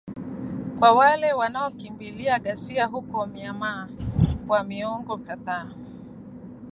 kwa 0.79 0.91
wale 0.91 1.33
wanaokimbia 1.33 2.39
ghasia 2.39 2.85
huko 2.85 3.25
Myanmar 3.25 3.89
kwa 4.47 4.63
miongo 4.63 5.17
kadhaa 5.17 5.71